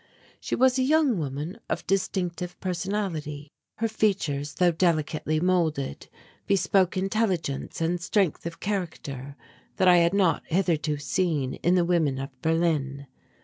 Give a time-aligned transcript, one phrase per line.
[0.39, 3.51] She was a young woman of distinctive personality.
[3.77, 6.09] Her features, though delicately moulded,
[6.47, 9.35] bespoke intelligence and strength of character
[9.75, 13.05] that I had not hitherto seen in the women of Berlin.